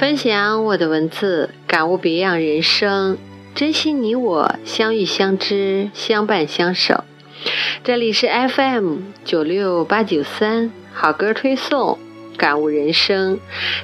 [0.00, 3.18] 分享我的文字，感悟别样人生，
[3.54, 7.04] 珍惜你我相遇相知相伴相守。
[7.84, 11.98] 这里是 FM 九六八九三好歌推送，
[12.38, 13.38] 感悟人生，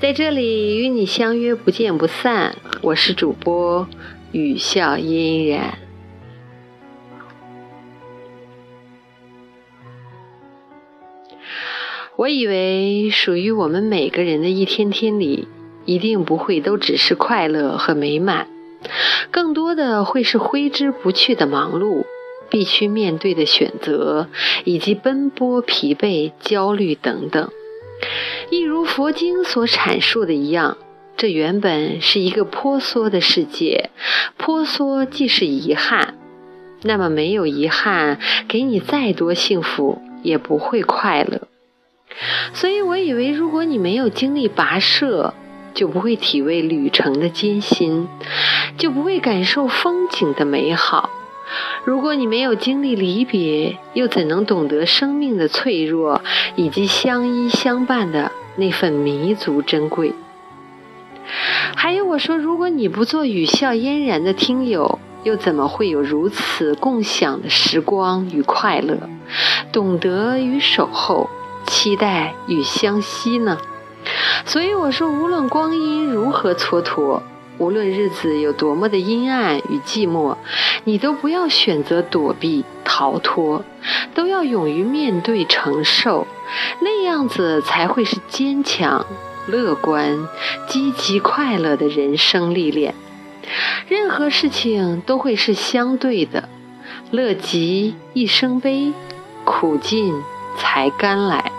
[0.00, 2.56] 在这里与你相约不见不散。
[2.80, 3.86] 我是主播
[4.32, 5.76] 雨笑嫣然。
[12.16, 15.46] 我以为属于我们每个人的一天天里。
[15.88, 18.46] 一定不会都只是快乐和美满，
[19.30, 22.04] 更多的会是挥之不去的忙碌，
[22.50, 24.28] 必须面对的选择，
[24.64, 27.48] 以及奔波、疲惫、焦虑等等。
[28.50, 30.76] 一如佛经所阐述的一样，
[31.16, 33.88] 这原本是一个婆娑的世界，
[34.36, 36.18] 婆娑既是遗憾，
[36.82, 41.48] 那么没有遗憾，给你再多幸福也不会快乐。
[42.52, 45.32] 所以我以为，如果你没有经历跋涉，
[45.78, 48.08] 就不会体味旅程的艰辛，
[48.76, 51.08] 就不会感受风景的美好。
[51.84, 56.20] 如果你没有经历离别，又怎能懂得生命的脆弱
[56.56, 60.12] 以及相依相伴的那份弥足珍贵？
[61.76, 69.08] 还有，我说，如果你不做语笑嫣然的听友，又怎么会有如此共享的时光与快乐？
[69.70, 71.30] 懂得与守候，
[71.68, 73.56] 期待与相惜呢？
[74.46, 77.20] 所以我说，无论光阴如何蹉跎，
[77.58, 80.36] 无论日子有多么的阴暗与寂寞，
[80.84, 83.64] 你都不要选择躲避逃脱，
[84.14, 86.26] 都要勇于面对承受，
[86.80, 89.04] 那样子才会是坚强、
[89.46, 90.28] 乐观、
[90.68, 92.94] 积极、快乐的人生历练。
[93.88, 96.48] 任何事情都会是相对的，
[97.10, 98.92] 乐极一生悲，
[99.44, 100.14] 苦尽
[100.56, 101.50] 才甘来。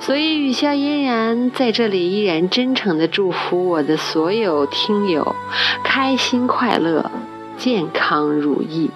[0.00, 5.36] 所以，雨笑嫣然在这里依然真诚的祝福我的所有听友，
[5.84, 7.10] 开心快乐，
[7.58, 8.90] 健康如意。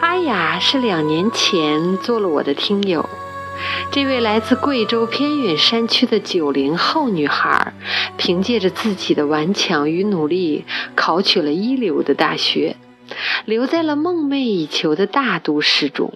[0.00, 3.08] 阿雅是两年前做了我的听友，
[3.90, 7.72] 这位来自贵州偏远山区的九零后女孩，
[8.18, 12.76] 凭借着自己的顽强与努力，考取了一流的大学，
[13.46, 16.12] 留在了梦寐以求的大都市中。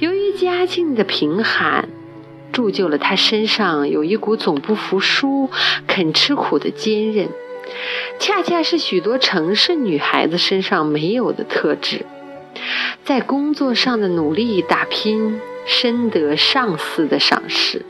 [0.00, 1.88] 由于家境的贫寒，
[2.50, 5.48] 铸就了他身上有一股总不服输、
[5.86, 7.28] 肯吃苦的坚韧，
[8.18, 12.04] 恰恰是许多城市女孩子身上没有的特质。
[13.04, 17.86] 在工作上的努力打拼，深得上司的赏识，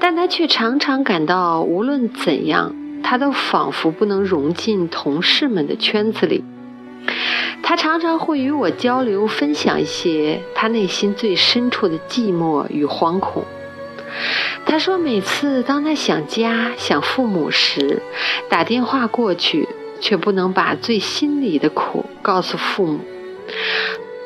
[0.00, 6.42] 但他却常常感到，无论怎样，他都仿佛不能融进同事们的圈子里。
[7.68, 13.44] 他常常会与我交流分享一些他内心最深处的寂寞与惶恐。
[14.64, 18.00] 他说，每次当他想家、想父母时，
[18.48, 19.68] 打电话过去，
[20.00, 23.00] 却不能把最心里的苦告诉父母，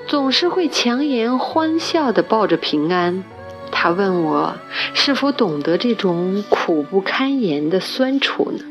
[0.06, 3.24] 总是会强颜欢笑地报着平安。
[3.72, 4.54] 他问我
[4.92, 8.62] 是否懂得这种苦不堪言的酸楚呢？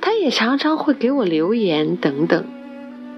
[0.00, 2.46] 他也常常会给我留言等等。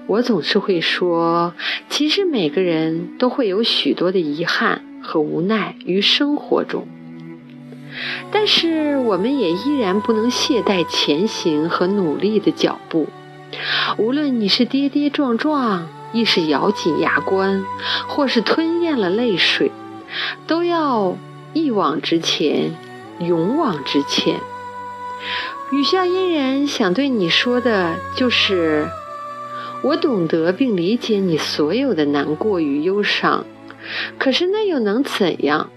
[0.09, 1.53] 我总是会说，
[1.87, 6.87] 其实每个人都会有许多的遗憾和无奈于生活中，
[8.31, 13.05] 但是我们也依然不能懈怠前行和努力的脚步。
[13.99, 17.63] 无论你是跌跌撞撞，亦是咬紧牙关，
[18.07, 19.71] 或是吞咽了泪水，
[20.47, 21.15] 都要
[21.53, 22.71] 一往直前，
[23.19, 24.39] 勇往直前。
[25.71, 28.89] 雨笑嫣然想对你说的就是。
[29.81, 33.45] 我懂得并理解你所有的难过与忧伤，
[34.17, 35.71] 可是那又能怎样？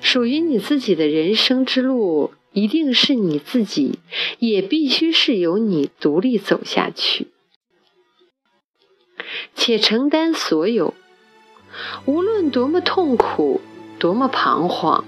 [0.00, 3.98] 属于你自己的人生之路，一定是你自己，
[4.38, 7.28] 也必须是由你独立走下去，
[9.54, 10.94] 且承担所有。
[12.06, 13.60] 无论多么痛苦，
[13.98, 15.04] 多么彷徨，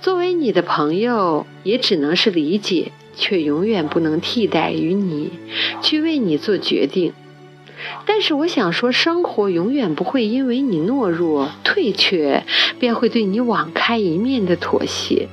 [0.00, 5.32] 作为你的朋友，也只能是理解，却永远不能替代于你
[5.82, 7.12] 去为你做决定。
[8.06, 12.44] 但是我想说，生活永远不会因为你懦弱退却，
[12.78, 15.28] 便会对你网开一面的妥协。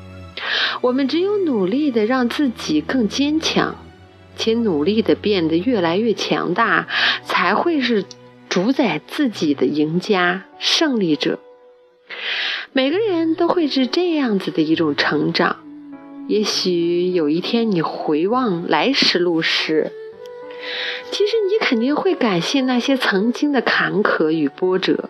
[0.82, 3.76] 我们只有努力的让自己更坚强，
[4.36, 6.88] 且努力的变得越来越强大，
[7.24, 8.06] 才会是
[8.50, 11.40] 主宰自己的赢家、胜利者。
[12.74, 15.58] 每个人都会是这样子的一种成长。
[16.28, 19.92] 也许有一天你回望来时路时。
[21.12, 25.10] 其实你肯定会感谢那些曾经的坎坷与波折，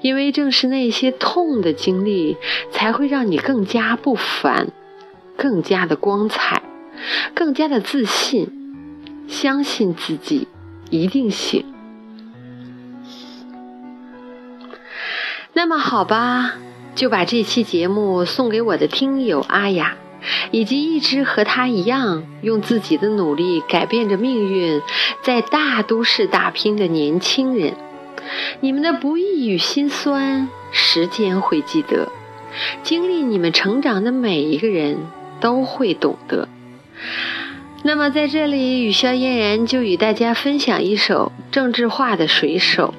[0.00, 2.36] 因为正是那些痛的经历，
[2.70, 4.68] 才会让你更加不凡，
[5.36, 6.62] 更加的光彩，
[7.34, 8.48] 更加的自信，
[9.28, 10.48] 相信自己
[10.90, 11.64] 一定行。
[15.54, 16.54] 那么好吧，
[16.94, 19.96] 就把这期节目送给我的听友阿雅。
[20.50, 24.80] 以及一直和他一样用自己的努力改变着命运，
[25.22, 27.74] 在大都市打拼的年轻人，
[28.60, 32.08] 你们的不易与心酸，时间会记得；
[32.82, 34.98] 经历你们成长的每一个人
[35.40, 36.48] 都会懂得。
[37.84, 42.94] 那么，在这里，雨潇嫣然就与大家分享一首郑智化的《水手》，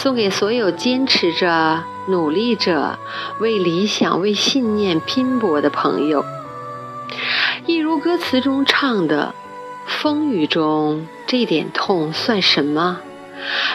[0.00, 2.96] 送给所有坚持着、努力着、
[3.40, 6.24] 为理想、为信念拼搏的朋友。
[7.66, 9.34] 一如歌词中唱的
[9.86, 13.00] ：“风雨中这点痛算什么？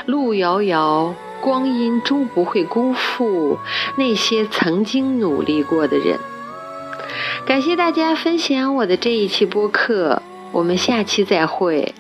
[0.06, 3.58] 路遥遥，光阴终不会辜负
[3.98, 6.18] 那些曾经努力过的人。”
[7.46, 10.22] 感谢大家分享我的这一期播客，
[10.52, 11.96] 我们下期再会。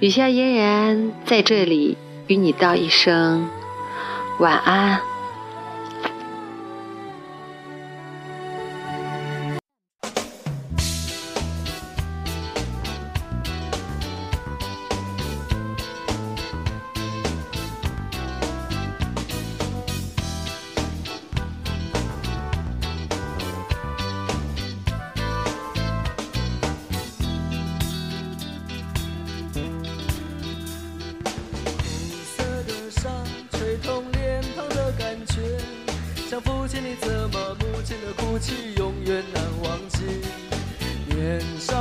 [0.00, 3.48] 雨下嫣然在这里与你道一声
[4.38, 5.00] 晚安。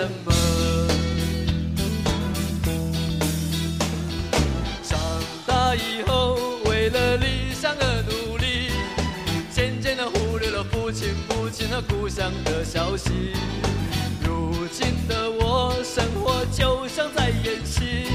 [0.00, 0.32] 什么。”
[4.82, 4.98] 长
[5.46, 8.70] 大以后，为了理想而努力，
[9.52, 11.14] 渐渐的忽略了父亲。
[11.70, 13.34] 和故乡的消息。
[14.24, 18.08] 如今的我，生活就像在演戏，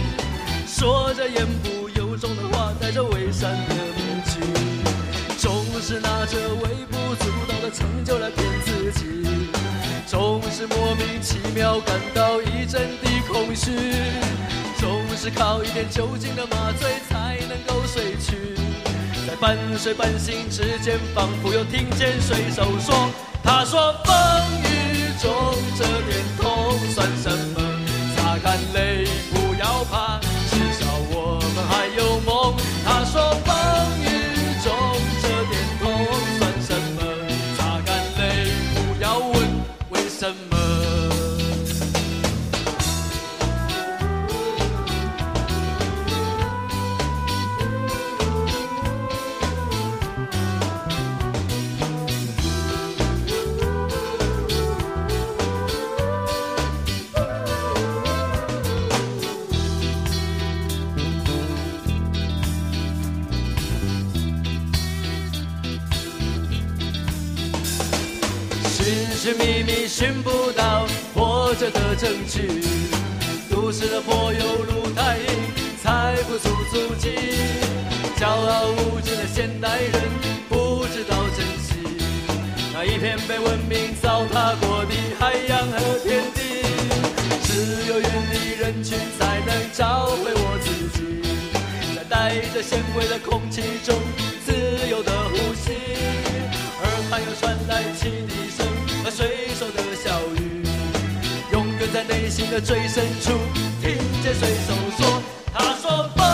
[0.67, 4.41] 说着言不由衷的话，戴着伪善的面具，
[5.37, 9.05] 总是拿着微不足道的成就来骗自己，
[10.07, 13.71] 总是莫名其妙感到一阵的空虚，
[14.77, 18.55] 总是靠一点酒精的麻醉才能够睡去，
[19.27, 23.09] 在半睡半醒之间，仿佛又听见水手说。
[23.43, 24.15] 他说：“风
[24.63, 25.31] 雨中
[25.77, 26.24] 这点
[69.25, 72.61] 寻寻觅觅寻不到活着的证据，
[73.49, 75.25] 都市的柏油路太硬，
[75.81, 77.09] 踩不出足迹。
[78.19, 79.93] 骄傲无知的现代人
[80.47, 81.73] 不知道珍惜
[82.71, 86.61] 那一片被文明糟蹋过的海洋和天地。
[87.45, 93.95] 只有远离人群，才能找回我自己，在带着咸味的空气中
[94.45, 94.53] 自
[94.87, 95.73] 由的呼吸，
[96.83, 98.34] 耳畔又传来汽。
[99.15, 100.61] 水手的笑语，
[101.53, 103.31] 永远在内心的最深处，
[103.81, 105.23] 听见水手说
[105.55, 106.25] ：“他说风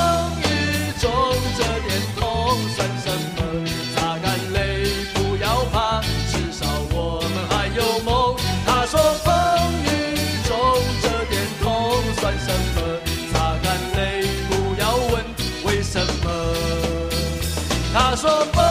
[0.42, 1.12] 雨中
[1.56, 3.40] 这点痛算什么？
[3.96, 8.36] 擦干泪，不要怕，至少我们还有梦。”
[8.66, 9.32] 他说风
[9.84, 12.82] 雨中这点痛算什么？
[13.32, 15.24] 擦干泪，不要问
[15.66, 16.32] 为什么。
[17.94, 18.71] 他说风。